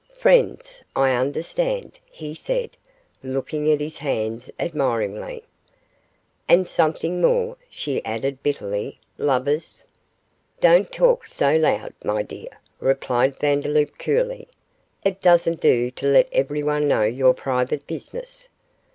'Friends, 0.13 0.81
I 0.95 1.11
understand,' 1.11 1.99
he 2.09 2.33
said, 2.33 2.71
looking 3.21 3.71
at 3.71 3.79
his 3.79 3.99
hands, 3.99 4.49
admiringly. 4.59 5.43
'And 6.49 6.67
something 6.67 7.21
more,' 7.21 7.55
she 7.69 8.03
added, 8.03 8.41
bitterly; 8.41 8.99
'lovers!' 9.19 9.83
'Don't 10.59 10.91
talk 10.91 11.27
so 11.27 11.55
loud, 11.55 11.93
my 12.03 12.23
dear,' 12.23 12.59
replied 12.79 13.37
Vandeloup, 13.37 13.95
coolly; 13.99 14.47
'it 15.05 15.21
doesn't 15.21 15.61
do 15.61 15.91
to 15.91 16.07
let 16.07 16.27
everyone 16.33 16.87
know 16.87 17.03
your 17.03 17.35
private 17.35 17.85
business. 17.85 18.49